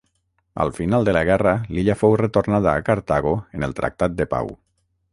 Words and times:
Al 0.63 0.71
final 0.77 1.05
de 1.09 1.13
la 1.17 1.21
guerra 1.29 1.53
l'illa 1.75 1.97
fou 2.01 2.17
retornada 2.23 2.73
a 2.75 2.85
Cartago 2.91 3.37
en 3.59 3.69
el 3.71 3.81
tractat 3.83 4.21
de 4.23 4.31
pau. 4.37 4.55